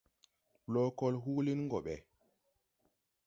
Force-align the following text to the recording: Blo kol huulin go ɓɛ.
Blo 0.67 0.83
kol 0.99 1.15
huulin 1.23 1.61
go 1.71 1.79
ɓɛ. 1.85 1.95